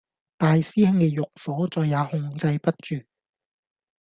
[0.35, 2.95] 大師兄嘅慾火再也控制不住